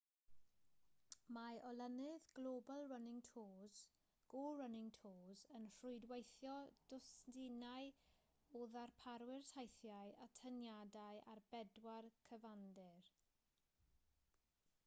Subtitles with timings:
[1.35, 3.77] mae olynydd global running tours
[4.35, 6.55] go running tours yn rhwydweithio
[6.93, 7.91] dwsinau
[8.63, 13.13] o ddarparwyr teithiau atyniadau ar bedwar cyfandir